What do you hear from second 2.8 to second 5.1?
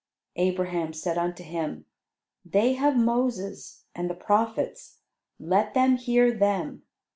Moses and the prophets;